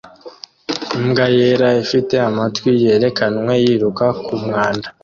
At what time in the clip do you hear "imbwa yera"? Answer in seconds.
0.97-1.69